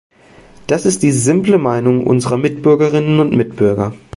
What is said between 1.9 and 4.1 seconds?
unserer Mitbürgerinnen und Mitbürger.